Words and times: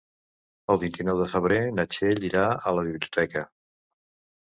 El 0.75 0.79
vint-i-nou 0.83 1.19
de 1.19 1.27
febrer 1.33 1.59
na 1.79 1.85
Txell 1.91 2.25
irà 2.29 2.47
a 2.71 2.73
la 2.79 2.87
biblioteca. 2.89 3.45